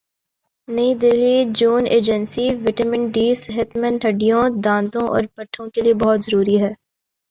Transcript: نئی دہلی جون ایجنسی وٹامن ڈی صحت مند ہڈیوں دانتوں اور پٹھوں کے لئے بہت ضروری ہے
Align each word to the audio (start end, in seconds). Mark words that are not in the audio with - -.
نئی 0.67 0.93
دہلی 1.01 1.35
جون 1.57 1.83
ایجنسی 1.87 2.45
وٹامن 2.63 3.01
ڈی 3.13 3.27
صحت 3.43 3.69
مند 3.77 3.99
ہڈیوں 4.05 4.43
دانتوں 4.63 5.07
اور 5.07 5.23
پٹھوں 5.35 5.65
کے 5.73 5.81
لئے 5.81 5.93
بہت 6.01 6.19
ضروری 6.25 6.61
ہے 6.63 6.73